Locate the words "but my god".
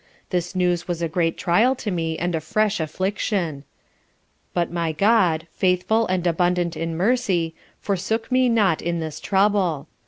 4.51-5.45